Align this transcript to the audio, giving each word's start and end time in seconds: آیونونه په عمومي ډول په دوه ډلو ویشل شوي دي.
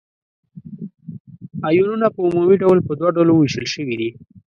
آیونونه 1.67 2.07
په 2.15 2.19
عمومي 2.27 2.55
ډول 2.63 2.77
په 2.87 2.91
دوه 2.99 3.09
ډلو 3.17 3.33
ویشل 3.35 3.65
شوي 3.73 3.95
دي. 3.99 4.09